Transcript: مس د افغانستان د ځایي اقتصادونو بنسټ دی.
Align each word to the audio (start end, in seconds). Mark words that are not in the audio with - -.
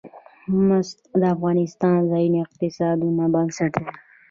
مس 0.67 0.89
د 1.19 1.23
افغانستان 1.35 1.95
د 2.03 2.09
ځایي 2.11 2.29
اقتصادونو 2.45 3.23
بنسټ 3.33 3.71
دی. 3.81 3.87